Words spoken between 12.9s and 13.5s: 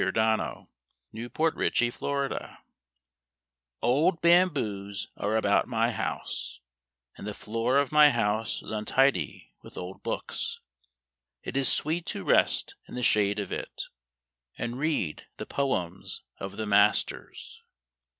the shade